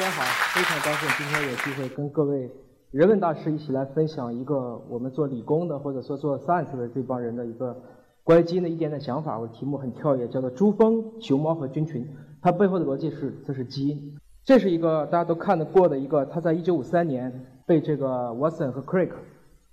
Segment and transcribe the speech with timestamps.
[0.00, 0.22] 大家好，
[0.54, 2.50] 非常高兴今天有机会跟各位
[2.90, 7.76] 人文大师一起来分享一个我们做理工的或者说做 science 的这帮人的一个
[8.24, 9.38] 关于基因的一点点想法。
[9.38, 12.08] 我题目很跳跃，叫做“珠峰、熊猫和菌群”。
[12.40, 14.16] 它背后的逻辑是，这是基因。
[14.42, 19.10] 这是一个大家都看得过的一个，他在1953年被这个 Watson 和 Crick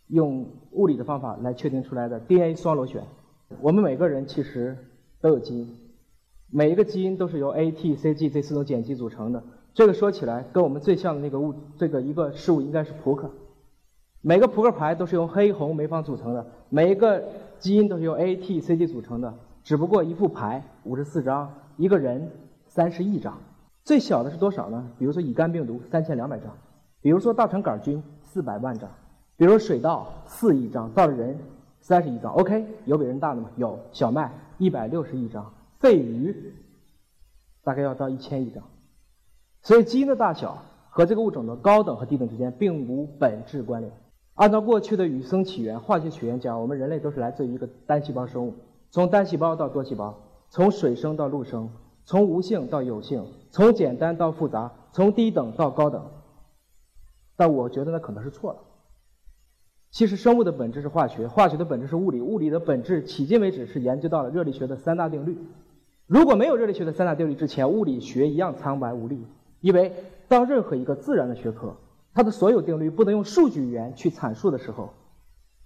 [0.08, 3.02] 用物理的方法来确定出来的 DNA 双螺旋。
[3.62, 4.78] 我们每个人其实
[5.22, 5.74] 都有基因，
[6.52, 9.42] 每一个基因都是由 A、T、C、G 这四种碱基组成的。
[9.78, 13.30] 这个说起来跟我们最像的那个物，这个一个事物应该是扑克。
[14.22, 17.24] 每个扑克牌都是由黑、红、梅方组成的，每一个
[17.60, 19.32] 基因都是由 A、T、C、G 组成的。
[19.64, 22.28] 只不过一副牌五十四张，一个人
[22.66, 23.38] 三十亿张。
[23.84, 24.84] 最小的是多少呢？
[24.98, 26.52] 比如说乙肝病毒三千两百张，
[27.00, 28.90] 比如说大肠杆菌四百万张，
[29.36, 31.38] 比如水稻四亿张，到了人
[31.82, 32.34] 三十亿张。
[32.34, 33.52] OK，有比人大的吗？
[33.58, 36.36] 有，小麦一百六十亿张，肺鱼
[37.64, 38.64] 大概要到一千亿张。
[39.64, 43.92] 所以基因的大小和这个物种的高等和低等之间并无本质关联。
[44.36, 48.54] 按照过去的与生起源化学起源讲，我们人类都是来自于一个单细胞生物，
[48.92, 50.16] 从单细胞到多细胞，
[50.50, 51.70] 从水生到陆生，
[52.06, 56.06] 从无性到有性，从简单到复杂，从低等到高等。
[57.36, 58.60] 但我觉得那可能是错了。
[59.90, 65.38] 其实生物的本质是化学，化学的本质是物理，物理的本质迄今为止是研究到了热力学的三大定律。
[66.06, 69.26] 如果没有热力学的三大定律之前，物理学一样苍白无力。
[69.62, 69.94] 因为
[70.28, 71.76] 当任何一个自然的学科，
[72.14, 74.94] 它的所有定律不能用数据语言去阐述的时候，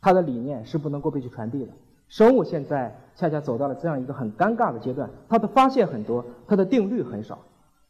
[0.02, 1.72] 它的理念是不能够被去传递的。
[2.08, 7.39] 生物现在恰恰走到了这样一个很尴尬的阶段，它的发现很多，它的定律很少。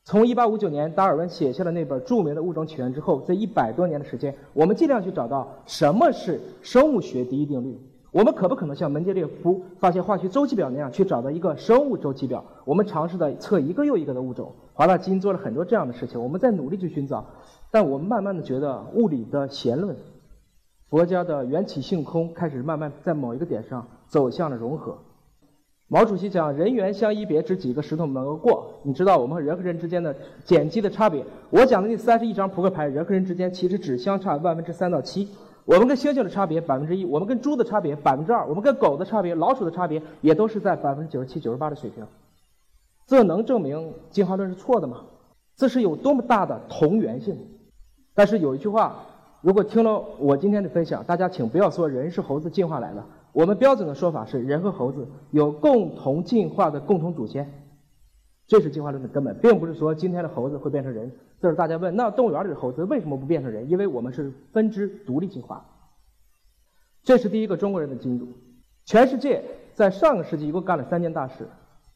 [0.04, 7.80] 从1859年达尔文写下了那本著名的《物种起源》之后，这一百多年的时间，我们尽量去找到什么是生物学第一定律。
[8.12, 12.44] 我们可不可能像门捷列夫发现化学周期表那样去找到一个生物周期表？
[12.66, 14.52] 我们尝试的测一个又一个的物种。
[14.74, 17.26] 华大基因做了很多这样的事情，我们在努力去寻找。
[17.72, 19.96] 但我们慢慢的觉得物理的弦论，
[20.90, 24.98] 佛家的缘起性空开始慢慢在某一个点上走向了融合。
[25.88, 28.74] 毛主席讲“人缘相依别，只几个石头能够过”。
[28.84, 30.14] 你知道我们人和人之间的
[30.46, 31.24] 碱基的差别？
[31.50, 35.30] 我讲的那三十一张扑克牌，人和人之间其实只相差万分之三到七。
[35.66, 42.06] 我们跟猩猩的差别百分之一，我们跟猪的差别百分之二，我们跟狗的差别、老鼠的差别也都是在百分之九十七、九十八的水平。
[43.06, 45.02] 这能证明进化论是错的吗？
[45.56, 47.38] 这是有多么大的同源性？
[48.16, 48.96] 但是有一句话，
[49.42, 53.04] 如果听了我今天的分享，大家请不要说人是猴子进化来的。
[53.32, 57.61] 我们标准的说法是，人和猴子有共同进化的共同祖先，
[58.52, 61.10] 这是进化论的根本，并不是说今天的猴子会变成人。
[61.40, 63.70] 这是大家问，那动物园里的猴子为什么不变成人？
[63.70, 65.66] 因为我们是分支独立进化。
[67.02, 68.28] 这是第一个中国人的基因组。
[68.84, 69.42] 全世界
[69.74, 71.48] 在上个世纪一共干了三件大事。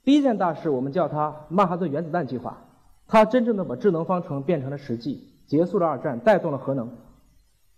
[0.05, 2.57] 第一件大事，我们叫它曼哈顿原子弹计划，
[3.05, 6.89] 它真正的把智能方程变成了实际，结束了二战，带动了核能。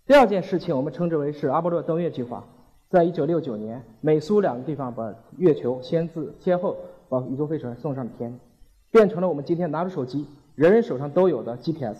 [0.06, 2.44] 第二件事情，我们称之为是阿波罗登月计划，
[2.90, 6.76] 在一九六九年，美苏两个地方把月球先自先后
[7.08, 8.38] 把宇宙飞船送上了天，
[8.90, 10.26] 变成了我们今天拿着手机。
[10.54, 11.98] 人人手上都有的 GPS。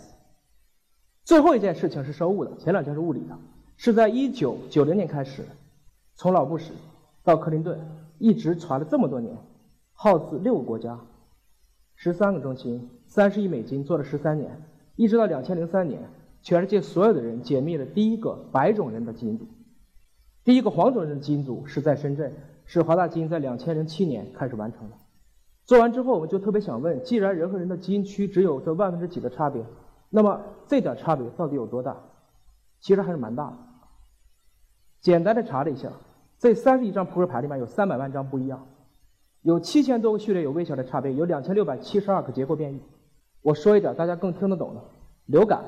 [1.23, 3.37] 最后一件事情是生物的，前两件是物理的，
[3.77, 5.45] 是在一九九零年开始，
[6.15, 6.73] 从老布什
[7.23, 7.79] 到克林顿，
[8.17, 9.37] 一直传了这么多年，
[9.93, 10.99] 耗资六个国家，
[11.95, 14.61] 十三个中心，三十亿美金，做了十三年，
[14.95, 16.01] 一直到两千零三年，
[16.41, 19.47] 全世界所有的人解密了第一个白种人的基因组，
[20.43, 22.33] 第一个黄种人的基因组是在深圳，
[22.65, 24.97] 是华大基因在两千零七年开始完成的。
[25.69, 29.63] 做完之后，我们就特别想问：既然人和人的基因区只有这万分之几的差别，
[30.09, 31.95] 那么这点差别到底有多大？
[32.79, 33.57] 其实还是蛮大的。
[34.99, 35.91] 简单的查了一下，
[36.39, 38.65] 这三十一张扑克牌里面有三百万张不一样，
[39.43, 42.81] 有七千多个序列有微小的差别，有两千六百七十二个结构变异。
[43.43, 44.81] 我说一点大家更听得懂的：
[45.27, 45.63] 流感，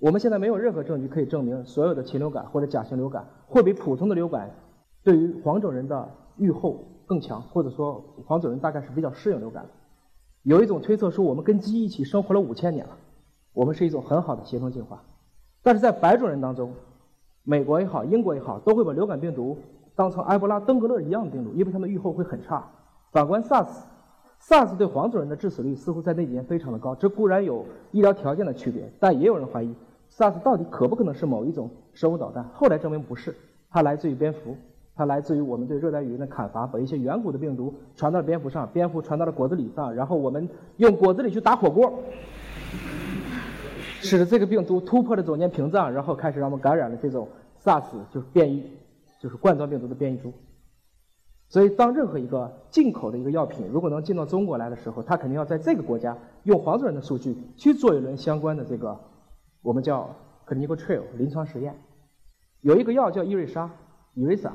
[0.00, 4.50] 我们现在没有任何证据可以证明所有的禽流感或者甲型流感会比普通的流感
[5.04, 6.88] 对于黄种人的预后。
[7.12, 9.66] 更强，或者说黄种人大概是比较适应流感。
[10.44, 12.96] 有一种推测说，我们跟鸡一起生活了五千年了，
[13.52, 15.02] 我们是一种很好的协同进化。
[15.62, 16.72] 但是在白种人当中，
[17.42, 19.58] 美国也好，英国也好，都会把流感病毒
[19.94, 22.66] 当成埃博拉、登革热一样的病毒，因为他们预后会很差。
[23.12, 26.94] 反观 SARS，SARS 对黄种人的致死率似乎在那几年非常的高。
[26.94, 29.74] 这固然有医疗条件的区别，但也有人怀疑
[30.10, 32.48] SARS 到底可不可能是某一种生物导弹？
[32.54, 33.36] 后来证明不是，
[33.68, 34.56] 它来自于蝙蝠。
[34.94, 41.92] 它来自于我们对热带雨林的砍伐，把一些远古的病毒传到了蝙蝠上，蝙蝠传到了果子狸上，然后我们用果子狸去打火锅，
[44.00, 47.26] 使得这个病毒突破了中间屏障，然后开始让我们感染了这种
[47.64, 48.70] SARS，就是变异，
[49.20, 50.32] 就是冠状病毒的变异株。
[51.48, 58.98] 所以，当任何一个进口的一个药品如果能进到中国来的时候，它肯定要在这个国家用黄种人的数据去做一轮相关的这个
[59.60, 60.08] 我们叫
[60.46, 61.74] clinical trial 临床实验。
[62.62, 63.70] 有一个药叫伊瑞莎，
[64.14, 64.50] 伊瑞莎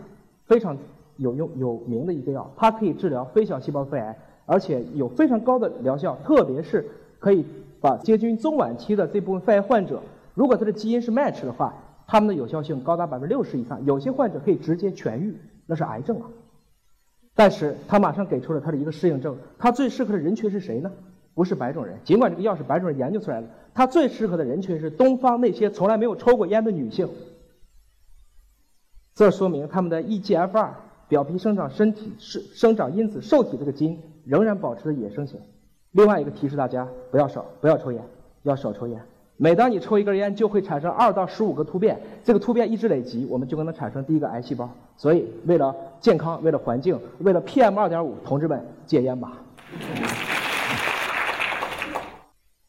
[0.48, 0.78] 非常
[1.18, 6.86] 有用有名的一个药，它可以治疗非小细胞肺癌，而且有非常高的疗效，特别是
[7.20, 7.46] 可以
[7.80, 10.02] 把接近中晚期的这部分肺癌患者，
[10.34, 11.74] 如果他的基因是 match 的话。
[12.10, 15.36] 他们的有效性高达百分之六十以上，有些患者可以直接痊愈，
[15.66, 16.28] 那是癌症啊。
[17.36, 20.90] 但是他马上给出了他的一个适应症，他最适合的人群是谁呢？
[21.36, 27.10] 不是白种人，尽管这个药是白种人研究出来的，他最适合的人群是东方那些从来没有抽过烟的女性。
[29.18, 30.70] 这说明他们的 EGFR
[31.08, 35.40] 表皮生长身体是生长因子受体这个基因仍然保持着野生型。
[35.94, 38.00] 另外一个提示大家不要少不要抽烟，
[38.44, 39.02] 要少抽烟。
[39.36, 44.70] 每当你抽一根烟，就会产生二到十五个突变，这个突变一直累积，我们就可能产生第一个癌细胞。
[44.98, 49.34] 所以，为了健康，为了环境，为了 PM 二点五，同志们戒烟吧。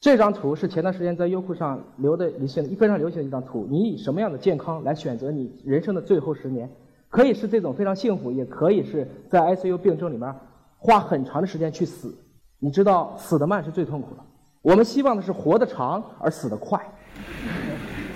[0.00, 3.66] 这张图是前段时间在优酷上流的一些非常流行的一张图。
[3.68, 6.70] 你以什么样的健康来选择你人生的最后十年？
[7.08, 10.32] 可以是这种非常幸福，也可以是在 ICU 病症里面
[10.76, 12.14] 花很长的时间去死。
[12.60, 14.22] 你知道，死得慢是最痛苦的。
[14.62, 16.80] 我们希望的是活得长而死得快，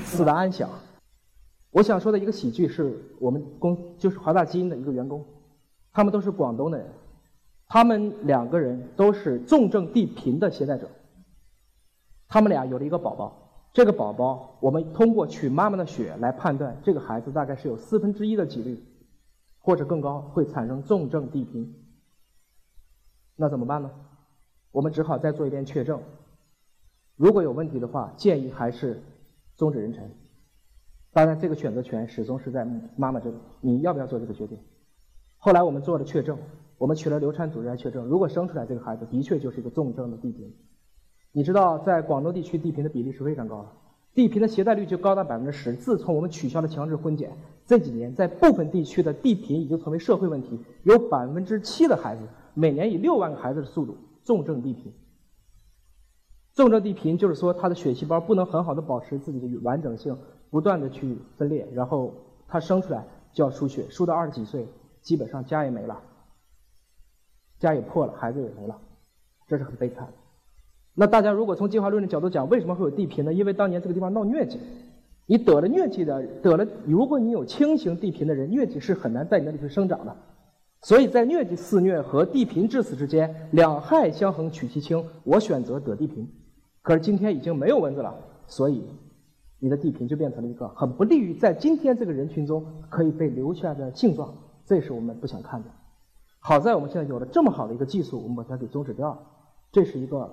[0.04, 0.68] 死得安详。
[1.72, 5.24] 我想说的一个喜剧是我们公就是华大基因的一个员工，
[5.92, 6.86] 他们都是广东的人，
[7.66, 10.88] 他们两个人都是重症地贫的携带者。
[12.32, 18.82] 他们俩有了一个宝宝，这个宝宝我们通过取妈妈的血来判断，这个孩子大概是有四分之一的几率，
[19.58, 21.74] 或者更高会产生重症地贫。
[23.36, 23.90] 那怎么办呢？
[24.70, 26.00] 我们只好再做一遍确证。
[27.16, 29.02] 如果有问题的话，建议还是
[29.58, 30.00] 终止妊娠。
[31.12, 34.58] 当然，这个选择权始终是在妈妈这里，你要不要做这个决定？
[35.36, 36.38] 后来我们做了确证，
[36.78, 40.50] 我们取了流产组织来确证，如果生出来这个孩子的确就是一个重症的地贫。
[41.32, 43.68] 你知道，在广州地区地贫的比例是非常高的，
[44.14, 45.74] 地贫的携带率就高达百分之十。
[45.74, 47.32] 自从我们取消了强制婚检，
[47.64, 54.92] 这几年在部分地区的地贫已经成为社会问题，有百分之七的孩子每年以六万个孩子的速度重症地贫。
[56.54, 60.14] 重症地贫就是说，他的血细胞不能很好的保持自己的完整性，
[60.50, 62.12] 不断的去分裂，然后
[62.46, 64.68] 他生出来就要输血，输到二十几岁，
[65.00, 65.98] 基本上家也没了，
[67.58, 68.78] 家也破了，孩子也没了，
[69.46, 70.12] 这是很悲惨的。
[70.94, 73.32] 那大家如果从进化论的角度讲，为什么会有地贫呢？
[73.32, 74.58] 因为当年这个地方闹疟疾，
[75.26, 80.14] 你得了疟疾的，得了，如果你有轻型地贫的人，疟疾是很难在你那里去生长的。
[80.82, 86.28] 所以在疟疾肆虐和地贫致死之间，两害相衡取其轻，我选择得地贫。
[86.82, 88.14] 可是今天已经没有蚊子了，
[88.46, 88.84] 所以
[89.60, 94.34] 你的地贫就变成了一个很不利于在今天这个人群中可以被留下的性状，
[94.66, 95.68] 这是我们不想看的。
[96.40, 99.20] 好在我们现在有了这么好的一个技术，我们把它给终止掉了。
[99.70, 100.28] 这是一个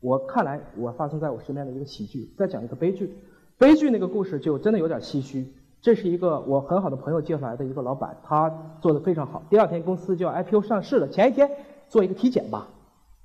[0.00, 2.32] 我看来我发生在我身边的一个喜剧。
[2.36, 3.12] 再讲一个悲剧，
[3.56, 5.52] 悲剧那个故事就真的有点唏嘘。
[5.80, 8.50] 这是一个我很好的朋友介绍来的一个老板，他
[8.80, 9.42] 做的非常好。
[9.48, 11.50] 第二天公司就要 IPO 上市了，前一天
[11.88, 12.68] 做一个体检吧，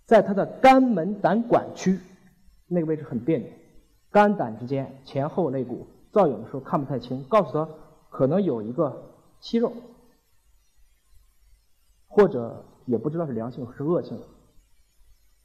[0.06, 2.00] 在他的肝门胆管区。
[2.68, 3.48] 那个位置很别扭，
[4.12, 7.68] 肝胆之间前后肋骨，造影的时候看不太清，告诉他
[8.10, 9.74] 可能有一个息肉，
[12.08, 14.20] 或者也不知道是良性还是恶性。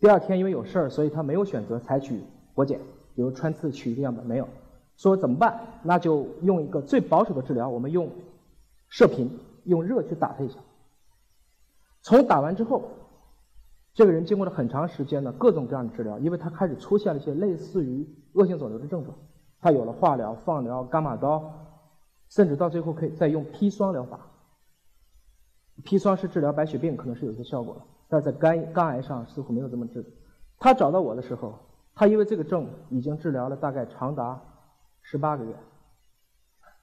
[0.00, 2.22] 第二天因为有事儿，所以他没有选择采取
[2.54, 2.78] 活检，
[3.14, 4.48] 比如穿刺取一个样本，没有。
[4.96, 5.60] 说怎么办？
[5.82, 8.10] 那就用一个最保守的治疗，我们用
[8.88, 10.58] 射频，用热去打他一下。
[12.02, 12.82] 从打完之后。
[13.94, 19.18] 这个人经过了很长时间的各种各样的治疗，因为他开始出现了一些类似于恶性肿瘤的症状，
[19.60, 21.52] 他有了化疗、放疗、伽马刀，
[22.28, 24.20] 甚至到最后可以再用砒霜疗法。
[25.82, 30.04] 砒霜是治疗白血病，可能是有些效果的，但在肝肝癌上似乎没有这么治。
[30.58, 31.58] 他找到我的时候，
[31.94, 34.40] 他因为这个症已经治疗了大概长达
[35.02, 35.54] 十八个月。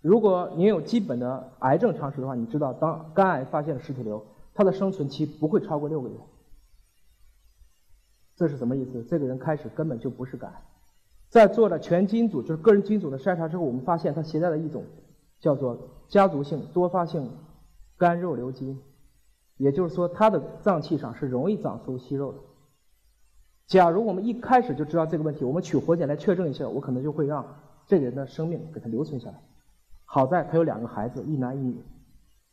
[0.02, 6.16] 如果您有基本的癌症常识的话，你知道当肝癌发现了实体瘤，它的生存期不会超过六个月。
[8.36, 9.04] 这是什么意思？
[9.04, 10.54] 这个人开始根本就不是肝，
[11.30, 14.84] 在做了全基因组，就是个人基因组的筛查之后，我们发现他携带了一种
[15.40, 17.32] 叫做家族性多发性
[17.98, 18.80] 肝肉瘤基因，
[19.58, 22.40] 也就是说，他的脏器上是容易长出息肉的。
[23.68, 27.46] 假如我们一开始就知道这个问题，我们取活检来确证一下，我可能就会让
[27.88, 29.42] 这个人的生命给他留存下来。
[30.04, 31.82] 好在他有两个孩子，一男一女，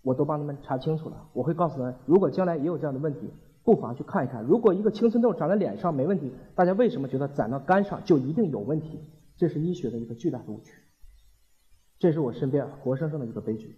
[0.02, 1.28] 我都帮他们查清楚了。
[1.32, 3.30] 我会告诉他，如果将来也有这样的问题。
[3.64, 8.98] 不妨去看一看，如果一个青春痘长在脸上没问题，大家为什么觉得长到肝上就一定有问题？
[9.36, 10.72] 这是医学的一个巨大的误区。
[12.00, 13.76] 这是我身边活生生的一个悲剧。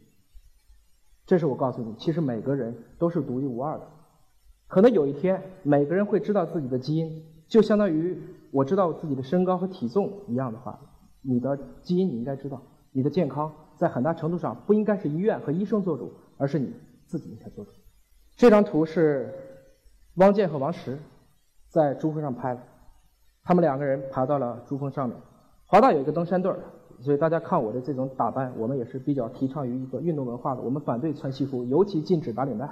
[1.26, 3.86] 这是我告诉你，其实每个人都是独一无二的。
[4.66, 8.18] 可能有一天，每个人会知道自己的基因，就相当于
[8.50, 10.78] 我知道自己的身高和体重一样的话，
[11.22, 12.60] 你的基因你应该知道。
[12.92, 16.72] 你的健康在很大程度上不应该是医院和医生做主，而是你
[17.06, 17.70] 自己应该做主。
[18.36, 19.32] 这张图是
[20.14, 20.98] 汪建和王石
[21.68, 22.60] 在珠峰上拍的，
[23.42, 25.18] 他们两个人爬到了珠峰上面。
[25.66, 26.58] 华大有一个登山队儿，
[27.04, 30.62] 所以大家看我的这种打扮，我们也是比较提倡于一个运动文化的。
[30.62, 32.68] 我们反对穿西服，尤其禁止打领带，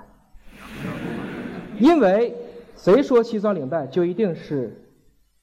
[1.79, 2.35] 因为
[2.77, 4.75] 谁说西装领带就一定是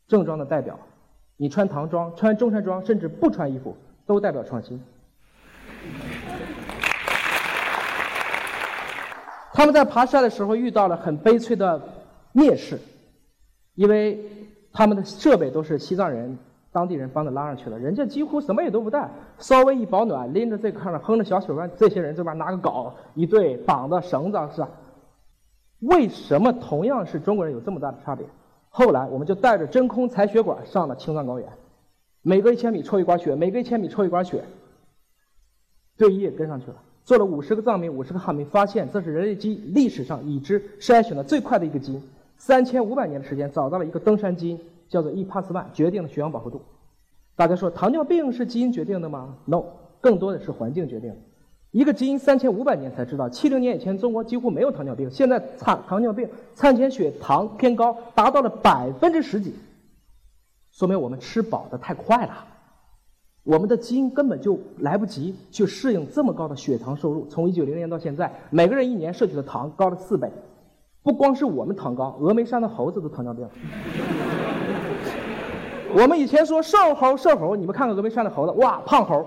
[0.07, 0.77] 正装的代表？
[1.37, 3.75] 你穿唐装、穿中山装，甚至不穿衣服。
[4.09, 4.81] 都代表创新。
[9.53, 11.79] 他们在爬山的时候遇到了很悲催的
[12.33, 12.79] 蔑视，
[13.75, 14.19] 因为
[14.73, 16.39] 他们的设备都是西藏人、
[16.71, 19.09] 当地人帮着拉上去了，人家几乎什么也都不带，
[19.39, 24.69] 稍微一保暖，拎着这个上哼着小曲儿，这些人这边拿个镐一对绑的绳子是吧？
[25.79, 28.25] 为什么同样是中国人有这么大的差别？
[28.69, 31.47] 后来我们就带着真空采血管上了青藏高原。
[32.21, 34.43] 每隔一千米抽一管血，每隔一千米抽一管血。
[35.97, 42.03] 队医也跟上去了，做了五十个藏民、五十个汉民，发现这是人类基历史上已知筛选的最快的一个基因。
[42.37, 44.59] 三千五百年的时间找到了一个登山基因，
[44.89, 46.61] 叫做 e p a s s 1决定了血氧饱和度。
[47.35, 49.63] 大家说糖尿病是基因决定的吗？No，
[50.01, 51.15] 更多的是环境决定。
[51.71, 59.53] 一个基因三千五百年才知道，七零年以前中国几乎没有糖尿病，现在产糖尿病餐前血糖偏高达到了百分之十几。
[60.71, 62.45] 说明我们吃饱的太快了，
[63.43, 67.27] 我们的基因根本就来不及去适应这么高的血糖摄入。
[67.27, 70.31] 从一九零年到现在，每个人一年摄取的糖高了四倍，
[71.03, 73.47] 不光是我们糖高，峨眉山的猴子都糖尿病。
[75.93, 79.25] 我们以前说瘦猴瘦猴，你们看看峨眉山的猴子，哇，胖猴。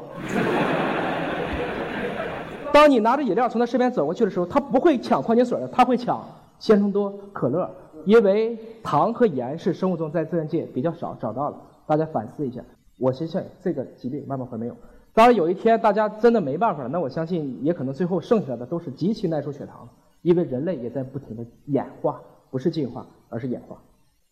[2.73, 6.25] 当你拿着饮料从他身边走过去的时候，他不会抢矿泉水的，他会抢
[6.59, 7.71] 鲜橙多、可乐。
[8.04, 12.61] 因为糖和盐是生物钟在自然界比较少找到了，大家反思一下。
[12.99, 14.76] 我相信这个疾病慢慢会没有。
[15.14, 19.88] 当然有一天大家真的没办法了，那我相信也可能最后剩下的都是极其耐受血糖，
[20.23, 23.76] 因为人类也在不停的演化，不是进化，而是演化。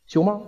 [0.07, 0.41] 熊猫，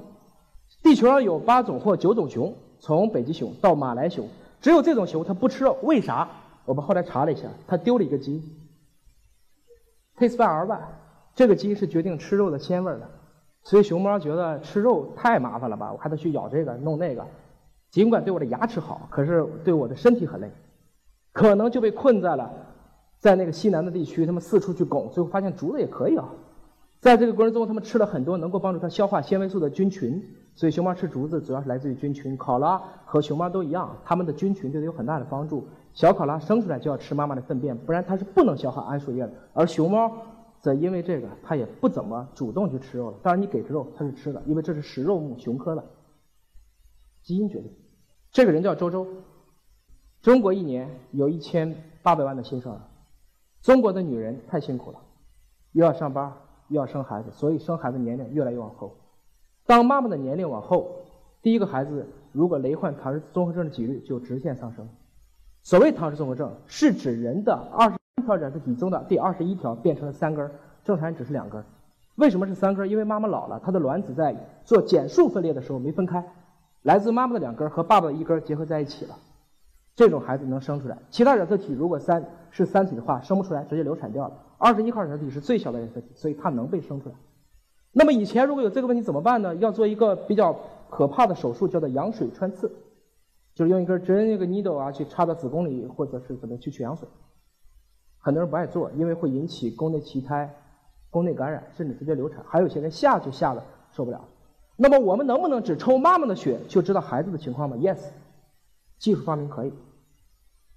[0.83, 4.29] 地球上有八种或九种熊，从北极熊到马来熊，
[4.61, 6.29] 只有这种熊它不吃肉，为啥？
[6.65, 8.43] 我们后来查了一下，它丢了一个基因
[10.19, 10.79] ，TS1R1。
[11.35, 13.09] 这个基因是决定吃肉的鲜味的，
[13.63, 17.25] 所以熊猫觉得吃肉太麻烦了吧，我还得去咬这个弄那个，
[17.91, 20.51] 尽管对我的牙齿好，可是对我的身体很累，
[21.33, 22.53] 可能就被困在了
[23.19, 26.29] 在那个西南的地区，他们四处去拱，最后发现竹子也可以啊。
[27.03, 30.23] 在这个过程中，他们吃了很多能够帮助它消化纤维素的菌群，
[30.55, 32.37] 所以熊猫吃竹子主要是来自于菌群。
[32.37, 35.67] 考拉和熊猫都一样，它们的菌群对它有很大的帮助。
[35.93, 40.11] 小考拉生出来就要吃妈妈的粪便，不然它是不能消化桉树叶的，而熊猫。
[40.61, 43.19] 则因为这个，它也不怎么主动去吃肉了。
[43.21, 45.85] 当然，你给它肉，它是吃的，因为这是食肉目熊科的
[47.25, 47.69] 基因决定。
[48.31, 49.05] 这个人叫周周。
[50.21, 52.81] 中国一年有一千八百万的新生儿。
[53.61, 54.99] 中国的女人太辛苦了，
[55.73, 56.33] 又要上班，
[56.73, 58.97] 又要生孩子，所以生孩子年龄越来越往后。
[59.67, 60.91] 当妈妈的年龄往后，
[61.43, 64.89] 第一个孩子如果罹患唐氏综合症的几率就直线上升。
[65.63, 67.97] 所谓唐氏综合症，是指人的二十。
[68.25, 70.49] 条染色体中的第二十一条变成了三根，
[70.85, 71.65] 正常人只是两根。
[72.15, 72.89] 为什么是三根？
[72.89, 76.25] 因为妈妈老了，她的卵子在做减数分裂的时候没分开，
[76.83, 79.17] 来自妈妈的两根和爸爸的一根结合在一起了。
[79.97, 80.99] 这种孩子能生出来。
[81.11, 84.35] 其他染色体如果三是三体的话，生不出来，直接流产掉了。
[84.63, 87.17] 二十一号染色体是最小的染色体，所以它能被生出来。
[87.91, 89.57] 那么以前如果有这个问题怎么办呢？
[89.57, 90.57] 要做一个比较
[90.89, 92.71] 可怕的手术，叫做羊水穿刺，
[93.57, 97.09] 就是用一根针一个 needle 啊去插到子宫里，或者是怎么去取羊水。
[98.19, 100.55] 很多人不爱做，因为会引起宫内畸胎、
[101.11, 102.45] 宫内感染，甚至直接流产。
[102.47, 104.29] 还有些人下就下了受不了。
[104.77, 107.99] 那么我们能不能只抽妈妈的血就知道孩子的情况吗？Yes，
[108.97, 109.73] 技术发明可以。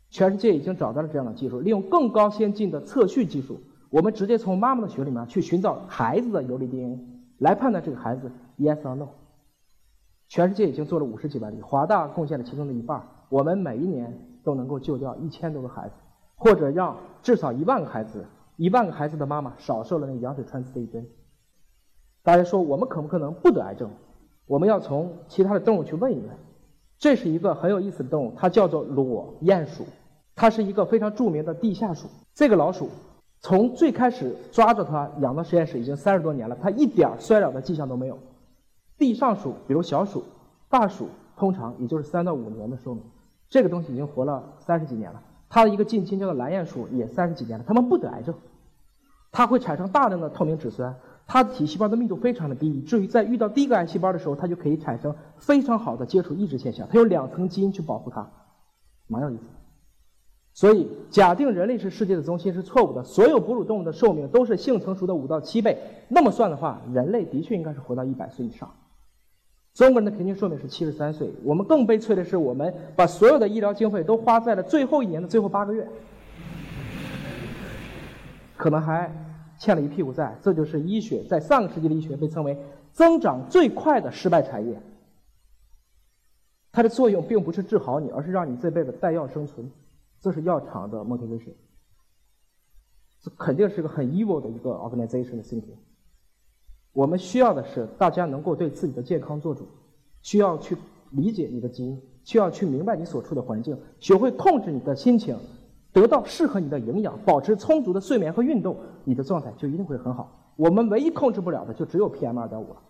[0.09, 3.59] 全世界已经找到了这样的技术，利用更高先进的测序技术，
[3.95, 6.99] 我们直接从妈妈的血里面去寻找孩子的游离 DNA，
[7.37, 9.07] 来判断这个孩子 Yes or No。
[10.27, 13.01] 全世界已经做了五十几万例，华大贡献了其中的一半。
[13.29, 15.95] 我们每一年都能够救掉一千多个孩子。
[16.35, 18.25] 或者让至少一万个孩子，
[18.57, 21.07] 一万个孩子的妈妈少受了那羊水穿刺的一针。
[22.21, 23.89] 大家说我们可不可能不得癌症？
[24.45, 26.29] 我们要从其他的动物去问一问。
[26.97, 29.85] 这是一个很有意思的动物，它叫做裸鼹鼠，
[30.35, 32.09] 它是一个非常著名的地下鼠。
[32.33, 32.89] 这个老鼠
[33.45, 38.17] 从最开始抓着它养到实验室已经三十多年了，它一点衰老的迹象都没有。
[38.97, 40.23] 地上鼠，比如小鼠、
[40.67, 43.03] 大鼠，通常也就是三到五年的寿命。
[43.47, 45.21] 这个东西已经活了三十几年了。
[45.47, 48.33] 它的一个近亲叫做蓝鼹鼠，也三十几年了，它们不得癌症。
[49.31, 50.95] 它会产生大量的透明质酸，
[51.27, 56.87] 它的体细胞的密度非常的低，以至于在遇到第一个癌细胞的时候，它就可以产生非常好的接触抑制现象。
[56.89, 58.27] 它有两层基因去保护它，
[59.05, 59.43] 蛮有意思。
[60.55, 63.03] 所以，假定人类是世界的中心是错误的。
[63.03, 65.77] 所有哺乳动物的寿命都是性成熟的五到七倍。
[66.07, 68.73] 那么算的话，人类的确应该是活到一百岁以上。
[69.73, 71.29] 中国人的平均寿命是七十三岁。
[71.43, 75.85] 我们更悲催的是，我们把所有的医疗经费都花在了最后一年的最后八个月，
[78.55, 79.11] 可能还
[79.59, 80.37] 欠了一屁股债。
[80.41, 82.57] 这就是医学在上个世纪的医学被称为
[82.93, 84.81] 增长最快的失败产业。
[86.71, 89.69] 它的作用并不是治好你，而是让你这辈子带药生存。
[90.25, 91.53] 这是药厂的 motivation，
[93.21, 95.67] 这肯定是个很 evil 的一个 organization 的性格。
[96.93, 99.67] 我们需要的是大家能够对自己的健康做主，
[100.23, 100.75] 需要去
[101.11, 105.37] 理解你的基因，需要去明白你所处的环境，学会控制你的心情，
[105.93, 110.55] 得到适合你的营养，保持充足的睡眠和运动，你的状态就一定会很好。
[110.55, 112.81] 我们唯一控制不了的就只有 PM 二点五了。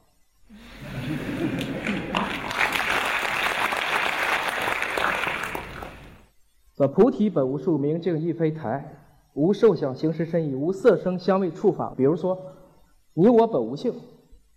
[6.78, 8.98] 说菩提本无树，明镜亦非台，
[9.34, 11.94] 无受想行识身意，无色声香味触法。
[11.96, 12.38] 比如说，
[13.14, 13.94] 你我本无性，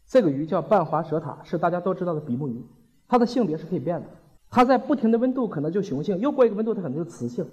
[0.05, 2.61] 这个鱼叫半滑舌塔，是大家都知道的比目鱼，
[3.07, 4.07] 它的性别是可以变的，
[4.51, 7.47] 它在不停的温度可能就雄性，又过一个温度它可能就雌性。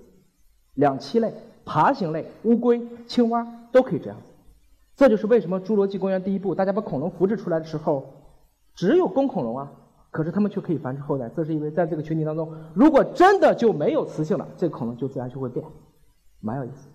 [0.73, 1.31] 两栖类、
[1.63, 4.17] 爬行类、乌龟、青蛙都可以这样。
[4.95, 8.03] 这就是为什么《侏罗纪公园》第一部大家把恐龙复制出来的时候，
[8.73, 9.71] 只有公恐龙啊。
[10.15, 15.65] 可是它们却可以繁殖后代，这是因为在这个群体当中，如果真的就没有雌性了，这可能就自然就会变，
[16.39, 16.87] 蛮有意思。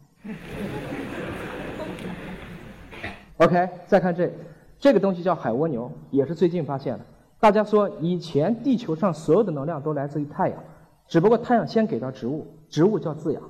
[3.37, 4.33] OK，再看这，
[4.79, 7.05] 这个东西叫海蜗牛，也是最近发现的。
[7.39, 10.59] 大家说以前地球上所有的能量都来自于太阳，
[11.07, 13.43] 只不过太阳先给到植物，植物叫自养，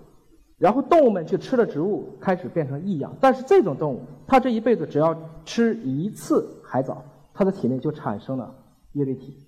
[0.58, 3.14] 然后动物们去吃了植物，开始变成异养。
[3.20, 8.52] 但是这种动物，它这一辈子只要吃一次海藻，它的体内就产生了
[8.94, 9.46] 叶绿体。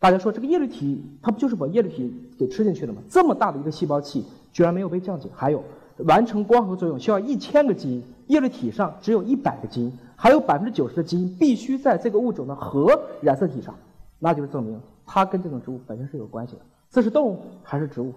[0.00, 3.02] 大家说这个叶绿体，它不就是把叶绿体给吃进去了吗？
[3.10, 5.28] 这么大的一个细胞器，居然没有被降解。
[5.34, 5.62] 还有，
[5.98, 13.74] 完成光合作用需要一千个基因，叶绿体上只有一百个基因，还有百分之九十的基因必须在这个物种的核染色体上，
[14.18, 16.62] 那就是证明它跟这种植物本身是有关系的。
[16.88, 18.14] 这是动物还是植物？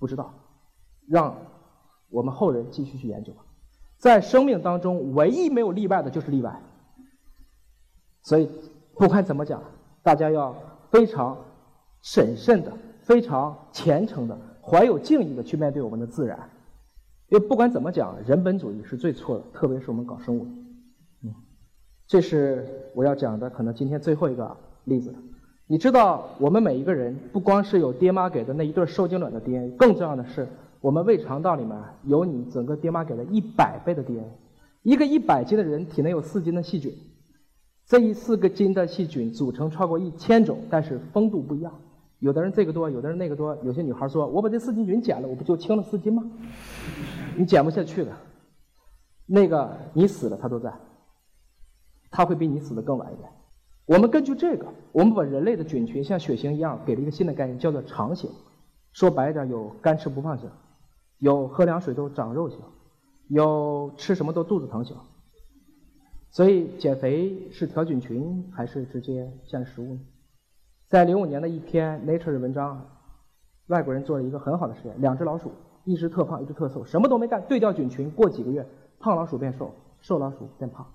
[0.00, 0.34] 不知道，
[1.06, 1.36] 让
[2.10, 3.44] 我们后人继续去研究吧。
[3.96, 6.60] 在生命当中，唯一没有例外的就是例外。
[8.24, 8.50] 所以，
[8.94, 9.62] 不管怎么讲，
[10.02, 10.52] 大家要。
[10.92, 11.36] 非常
[12.02, 16.38] 审慎的、非常虔诚的、怀有敬意的去面对我们的自然，
[17.30, 20.46] 因为不管怎么讲，人本主义是最错的，特别是我们搞生物。
[21.24, 21.34] 嗯，
[22.06, 25.14] 这是我要讲的，可能今天最后一个例子。
[25.66, 30.46] 你知道，我们每一个人不光是有爹妈给的那一对受精卵的 DNA，更重要的是，
[30.82, 31.74] 我们胃肠道里面
[32.04, 34.28] 有你整个爹妈给的一百倍的 DNA。
[34.82, 36.92] 一个一百斤的人体内有四斤的细菌。
[37.86, 41.72] 这一四个斤的细菌组成超过一千种，但是风度不一样。
[42.20, 43.56] 有的人这个多，有的人那个多。
[43.64, 46.22] 有些女孩说：“我把这四斤菌减了，我不就轻了四斤吗？”
[47.36, 48.12] 你减不下去的。
[49.26, 50.72] 那个你死了，他都在。
[52.10, 53.28] 他会比你死的更晚一点。
[53.86, 58.30] 我们根据这个，我们把人类的菌群像血型一样，给了一个新的概念，叫做肠型。
[58.92, 60.48] 说白一点，有干吃不胖型，
[61.18, 62.58] 有喝凉水都长肉型，
[63.28, 64.96] 有吃什么都肚子疼型。
[66.32, 70.00] 所以减肥是调菌群还是直接降食物呢？
[70.88, 72.86] 在零五年的一篇 Nature 的文章，
[73.66, 75.52] 外国人做了一个很好的实验：两只老鼠，
[75.84, 78.66] 一只特胖，一只特瘦，什么都没干，对调菌群，过几个月，
[78.98, 80.86] 胖老鼠变瘦，瘦老鼠变胖。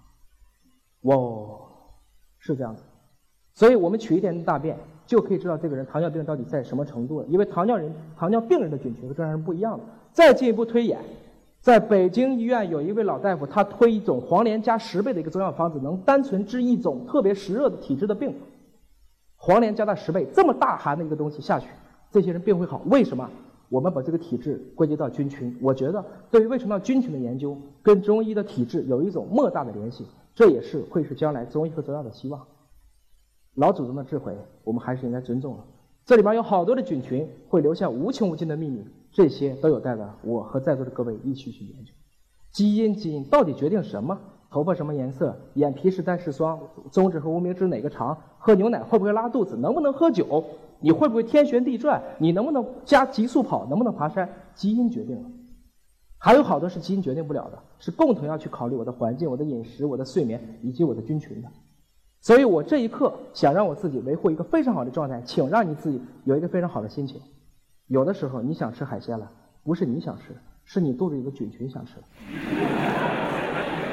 [1.02, 1.16] 哇，
[2.40, 2.82] 是这样子。
[3.54, 7.28] 所以我们取一点点大便，就可以知道这个人糖尿病到底在什么程度了。
[7.28, 9.84] 因为糖尿人、糖尿病人的菌群和正常人不一样的。
[10.12, 11.00] 再进一步推演。
[11.62, 18.34] 在北京医院有一位老大夫，他推一种黄连加十倍的一个中药方子，能单纯治一种特别湿热的体质的病。
[19.36, 21.68] 黄连加大十倍，这么大寒的一个东西下去，
[22.10, 22.82] 这些人病会好。
[22.86, 23.30] 为什么？
[23.70, 25.54] 我们把这个体质归结到菌群。
[25.62, 30.06] 我觉得，对于为什么要菌群的研究，跟中医的体质有一种莫大的联系。
[30.34, 32.46] 这也是会是将来中医和中药的希望。
[33.56, 35.64] 老祖宗的智慧，我们还是应该尊重的。
[36.06, 38.86] 这里边有好多的菌群，会留下无穷无尽的秘密。
[39.18, 41.92] 这些都有待的我和在座的各位一起去研究。
[42.52, 44.16] 基因，基因到底决定什么？
[44.52, 45.36] 头发什么颜色？
[45.56, 46.60] 眼皮是单是双？
[46.92, 48.16] 中指和无名指哪个长？
[48.38, 49.58] 喝牛奶会不会拉肚子？
[49.58, 50.44] 能不能喝酒？
[50.80, 52.00] 你会不会天旋地转？
[52.20, 53.66] 你能不能加急速跑？
[53.66, 54.30] 能不能爬山？
[54.54, 55.28] 基因决定了。
[56.20, 61.50] 还有好多是基因决定不了的，是共同要去考虑我的环境、我的饮食、我的睡眠以及我的菌群的。
[62.22, 67.20] 所以我这一刻想让我自己维护一个非常好的状态，请让你自己有一个非常好的心情。
[67.88, 69.32] 有的时候你想吃海鲜了，
[69.64, 71.94] 不是你想吃，是你肚子里的菌群想吃。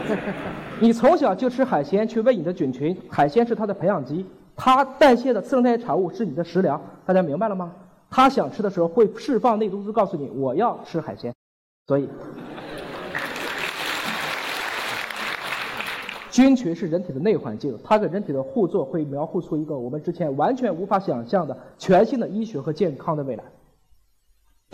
[0.80, 4.26] 你从小就吃海鲜去喂你的菌群，海鲜是它的培养基，
[4.56, 7.72] 它代谢的次生代谢产物是你的食粮，大家明白了吗？
[8.10, 11.32] 它想吃的时候会释放内毒素，告诉你我要吃海鲜，
[11.86, 12.08] 所以。
[16.30, 23.44] 菌群是人体的内环境，它跟人体的互作会描绘出一个我们之前完全无法想象的全新的医学和健康的未来。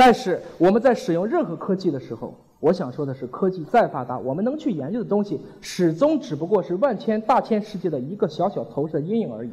[0.00, 9.50] 但是我们在使用任何科技的时候，我想说的是，科技再发达，我们能去研究的东西始终只不过是万千大千世界的一个小小投射的阴影而已。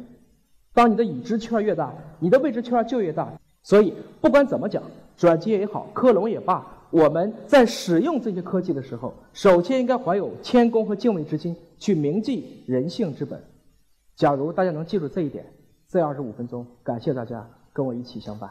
[0.72, 3.30] 当你的已知圈越大，你的未知圈就越大。
[3.62, 4.82] 所以不管怎么讲，
[5.18, 6.66] 转基因也好，克隆也罢。
[6.88, 13.38] 我们在使用这些科技的时候，首先应该怀有谦恭和敬畏之心，去铭记人性之本。
[14.16, 15.44] 假如大家能记住这一点，
[15.90, 18.50] 这二十五分钟，感谢大家跟我一起相伴。